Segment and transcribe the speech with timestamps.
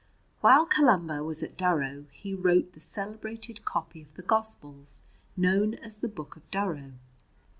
[0.39, 5.01] While Columba was at Durrow he wrote the celebrated copy of the Gospels
[5.37, 6.93] known as the "Book of Durrow."